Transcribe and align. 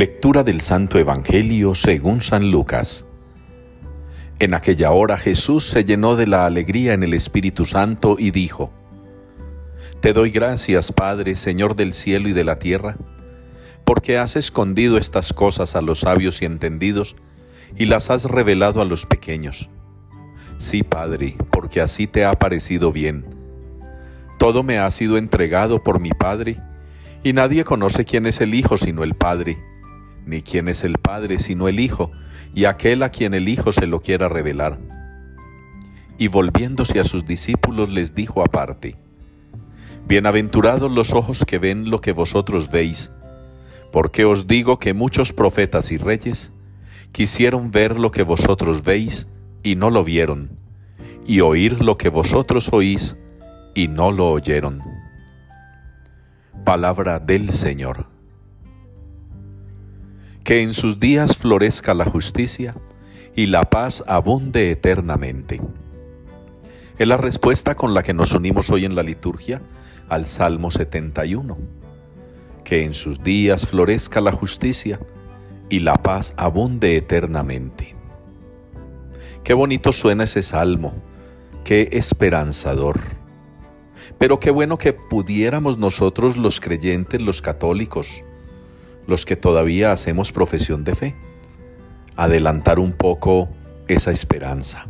Lectura 0.00 0.44
del 0.44 0.62
Santo 0.62 0.98
Evangelio 0.98 1.74
según 1.74 2.22
San 2.22 2.50
Lucas. 2.50 3.04
En 4.38 4.54
aquella 4.54 4.92
hora 4.92 5.18
Jesús 5.18 5.66
se 5.66 5.84
llenó 5.84 6.16
de 6.16 6.26
la 6.26 6.46
alegría 6.46 6.94
en 6.94 7.02
el 7.02 7.12
Espíritu 7.12 7.66
Santo 7.66 8.16
y 8.18 8.30
dijo, 8.30 8.72
Te 10.00 10.14
doy 10.14 10.30
gracias, 10.30 10.90
Padre, 10.90 11.36
Señor 11.36 11.76
del 11.76 11.92
cielo 11.92 12.30
y 12.30 12.32
de 12.32 12.44
la 12.44 12.58
tierra, 12.58 12.96
porque 13.84 14.16
has 14.16 14.36
escondido 14.36 14.96
estas 14.96 15.34
cosas 15.34 15.76
a 15.76 15.82
los 15.82 16.00
sabios 16.00 16.40
y 16.40 16.46
entendidos 16.46 17.14
y 17.76 17.84
las 17.84 18.08
has 18.08 18.24
revelado 18.24 18.80
a 18.80 18.86
los 18.86 19.04
pequeños. 19.04 19.68
Sí, 20.56 20.82
Padre, 20.82 21.36
porque 21.50 21.82
así 21.82 22.06
te 22.06 22.24
ha 22.24 22.32
parecido 22.32 22.90
bien. 22.90 23.26
Todo 24.38 24.62
me 24.62 24.78
ha 24.78 24.90
sido 24.92 25.18
entregado 25.18 25.84
por 25.84 26.00
mi 26.00 26.12
Padre, 26.12 26.56
y 27.22 27.34
nadie 27.34 27.64
conoce 27.64 28.06
quién 28.06 28.24
es 28.24 28.40
el 28.40 28.54
Hijo 28.54 28.78
sino 28.78 29.04
el 29.04 29.14
Padre, 29.14 29.58
ni 30.30 30.42
quién 30.42 30.68
es 30.68 30.84
el 30.84 30.98
Padre 30.98 31.38
sino 31.38 31.68
el 31.68 31.80
Hijo, 31.80 32.12
y 32.54 32.64
aquel 32.64 33.02
a 33.02 33.10
quien 33.10 33.34
el 33.34 33.48
Hijo 33.48 33.72
se 33.72 33.86
lo 33.86 34.00
quiera 34.00 34.28
revelar. 34.28 34.78
Y 36.18 36.28
volviéndose 36.28 37.00
a 37.00 37.04
sus 37.04 37.26
discípulos 37.26 37.90
les 37.90 38.14
dijo 38.14 38.40
aparte, 38.40 38.96
Bienaventurados 40.06 40.90
los 40.90 41.12
ojos 41.12 41.44
que 41.44 41.58
ven 41.58 41.90
lo 41.90 42.00
que 42.00 42.12
vosotros 42.12 42.70
veis, 42.70 43.12
porque 43.92 44.24
os 44.24 44.46
digo 44.46 44.78
que 44.78 44.94
muchos 44.94 45.32
profetas 45.32 45.92
y 45.92 45.98
reyes 45.98 46.52
quisieron 47.12 47.70
ver 47.70 47.98
lo 47.98 48.10
que 48.10 48.22
vosotros 48.22 48.82
veis 48.82 49.28
y 49.62 49.76
no 49.76 49.90
lo 49.90 50.04
vieron, 50.04 50.58
y 51.26 51.40
oír 51.40 51.82
lo 51.82 51.96
que 51.96 52.08
vosotros 52.08 52.72
oís 52.72 53.16
y 53.74 53.88
no 53.88 54.12
lo 54.12 54.30
oyeron. 54.30 54.80
Palabra 56.64 57.18
del 57.18 57.52
Señor. 57.52 58.19
Que 60.50 60.62
en 60.62 60.74
sus 60.74 60.98
días 60.98 61.36
florezca 61.36 61.94
la 61.94 62.04
justicia 62.04 62.74
y 63.36 63.46
la 63.46 63.70
paz 63.70 64.02
abunde 64.08 64.72
eternamente. 64.72 65.60
Es 66.98 67.06
la 67.06 67.16
respuesta 67.16 67.76
con 67.76 67.94
la 67.94 68.02
que 68.02 68.14
nos 68.14 68.32
unimos 68.32 68.68
hoy 68.70 68.84
en 68.84 68.96
la 68.96 69.04
liturgia 69.04 69.62
al 70.08 70.26
Salmo 70.26 70.72
71. 70.72 71.56
Que 72.64 72.82
en 72.82 72.94
sus 72.94 73.22
días 73.22 73.68
florezca 73.68 74.20
la 74.20 74.32
justicia 74.32 74.98
y 75.68 75.78
la 75.78 75.94
paz 75.94 76.34
abunde 76.36 76.96
eternamente. 76.96 77.94
Qué 79.44 79.54
bonito 79.54 79.92
suena 79.92 80.24
ese 80.24 80.42
salmo, 80.42 80.94
qué 81.62 81.90
esperanzador. 81.92 82.98
Pero 84.18 84.40
qué 84.40 84.50
bueno 84.50 84.78
que 84.78 84.94
pudiéramos 84.94 85.78
nosotros 85.78 86.36
los 86.36 86.58
creyentes, 86.58 87.22
los 87.22 87.40
católicos, 87.40 88.24
los 89.10 89.26
que 89.26 89.34
todavía 89.34 89.90
hacemos 89.90 90.30
profesión 90.30 90.84
de 90.84 90.94
fe, 90.94 91.16
adelantar 92.16 92.78
un 92.78 92.92
poco 92.92 93.48
esa 93.88 94.12
esperanza. 94.12 94.86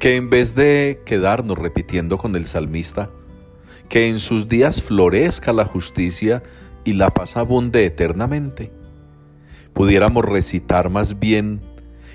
Que 0.00 0.16
en 0.16 0.28
vez 0.30 0.56
de 0.56 1.00
quedarnos 1.06 1.56
repitiendo 1.56 2.18
con 2.18 2.34
el 2.34 2.44
salmista, 2.44 3.08
que 3.88 4.08
en 4.08 4.18
sus 4.18 4.48
días 4.48 4.82
florezca 4.82 5.52
la 5.52 5.64
justicia 5.64 6.42
y 6.84 6.94
la 6.94 7.10
paz 7.10 7.36
abunde 7.36 7.86
eternamente, 7.86 8.72
pudiéramos 9.72 10.24
recitar 10.24 10.90
más 10.90 11.20
bien 11.20 11.60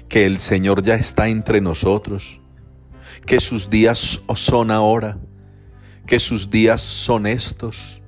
que 0.09 0.25
el 0.25 0.37
Señor 0.37 0.83
ya 0.83 0.95
está 0.95 1.29
entre 1.29 1.61
nosotros, 1.61 2.41
que 3.25 3.39
sus 3.39 3.69
días 3.69 4.21
son 4.35 4.69
ahora, 4.69 5.17
que 6.05 6.19
sus 6.19 6.49
días 6.49 6.81
son 6.81 7.25
estos, 7.25 8.01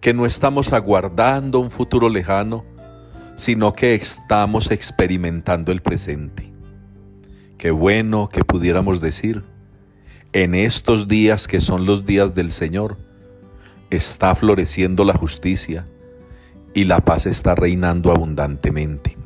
que 0.00 0.14
no 0.14 0.26
estamos 0.26 0.72
aguardando 0.72 1.58
un 1.60 1.70
futuro 1.70 2.08
lejano, 2.08 2.64
sino 3.36 3.72
que 3.72 3.94
estamos 3.94 4.70
experimentando 4.70 5.72
el 5.72 5.82
presente. 5.82 6.52
Qué 7.56 7.70
bueno 7.70 8.28
que 8.28 8.44
pudiéramos 8.44 9.00
decir, 9.00 9.44
en 10.32 10.54
estos 10.54 11.08
días 11.08 11.48
que 11.48 11.60
son 11.60 11.86
los 11.86 12.04
días 12.04 12.34
del 12.34 12.52
Señor, 12.52 12.98
está 13.90 14.34
floreciendo 14.34 15.04
la 15.04 15.14
justicia 15.14 15.86
y 16.74 16.84
la 16.84 17.00
paz 17.00 17.26
está 17.26 17.54
reinando 17.54 18.12
abundantemente. 18.12 19.16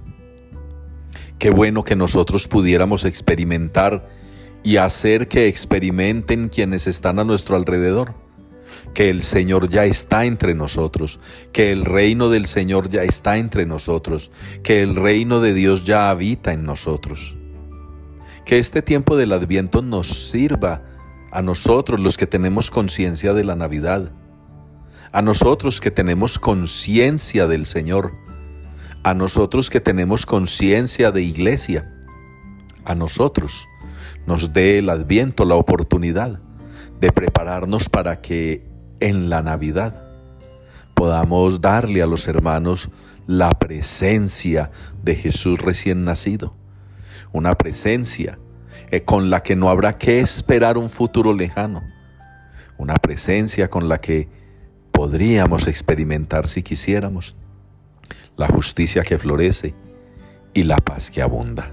Qué 1.39 1.51
bueno 1.51 1.83
que 1.83 1.97
nosotros 1.97 2.47
pudiéramos 2.49 3.05
experimentar 3.05 4.09
y 4.63 4.77
hacer 4.77 5.27
que 5.27 5.49
experimenten 5.49 6.49
quienes 6.49 6.87
están 6.87 7.19
a 7.19 7.25
nuestro 7.25 7.57
alrededor, 7.57 8.15
que 8.95 9.11
el 9.11 9.23
Señor 9.23 9.69
ya 9.69 9.85
está 9.85 10.25
entre 10.25 10.55
nosotros, 10.55 11.21
que 11.53 11.73
el 11.73 11.85
reino 11.85 12.29
del 12.29 12.47
Señor 12.47 12.89
ya 12.91 13.03
está 13.03 13.39
entre 13.39 13.67
nosotros, 13.67 14.31
que 14.63 14.83
el 14.83 14.97
reino 14.97 15.41
de 15.41 15.55
Dios 15.55 15.85
ya 15.85 16.11
habita 16.11 16.53
en 16.53 16.65
nosotros. 16.65 17.37
Que 18.45 18.59
este 18.59 18.83
tiempo 18.83 19.17
del 19.17 19.33
adviento 19.33 19.83
nos 19.83 20.09
sirva 20.09 20.83
a 21.31 21.43
nosotros 21.43 22.01
los 22.01 22.17
que 22.17 22.27
tenemos 22.27 22.71
conciencia 22.71 23.33
de 23.33 23.45
la 23.45 23.57
Navidad, 23.57 24.13
a 25.13 25.23
nosotros 25.23 25.81
que 25.81 25.91
tenemos 25.91 26.39
conciencia 26.39 27.47
del 27.47 27.67
Señor, 27.67 28.13
a 29.03 29.15
nosotros 29.15 29.71
que 29.71 29.81
tenemos 29.81 30.27
conciencia 30.27 31.11
de 31.11 31.23
iglesia, 31.23 31.93
a 32.85 32.95
nosotros 32.95 33.69
nos 34.27 34.53
dé 34.53 34.79
el 34.79 34.91
adviento 34.91 35.45
la 35.45 35.57
oportunidad 35.57 36.41
de 37.01 37.13
prepararnos 37.13 37.89
para 37.89 38.21
que 38.21 38.72
en 39.03 39.29
la 39.29 39.43
Navidad. 39.43 40.01
Podamos 40.95 41.61
darle 41.61 42.03
a 42.03 42.07
los 42.07 42.29
hermanos 42.29 42.89
la 43.27 43.51
presencia 43.51 44.71
de 45.03 45.17
Jesús 45.17 45.61
recién 45.61 46.05
nacido, 46.05 46.55
una 47.33 47.57
presencia 47.57 48.39
eh, 48.91 49.03
con 49.03 49.29
la 49.29 49.43
que 49.43 49.57
no 49.57 49.71
habrá 49.71 49.99
que 49.99 50.21
esperar 50.21 50.79
un 50.79 50.89
futuro 50.89 51.35
lejano, 51.35 51.83
una 52.79 52.95
presencia 52.95 53.69
con 53.69 53.89
la 53.89 54.01
que 54.01 54.29
podríamos 54.93 55.67
experimentar 55.67 56.47
si 56.47 56.63
quisiéramos 56.63 57.35
la 58.37 58.47
justicia 58.47 59.03
que 59.03 59.19
florece 59.19 59.75
y 60.55 60.63
la 60.63 60.77
paz 60.77 61.11
que 61.11 61.23
abunda. 61.23 61.73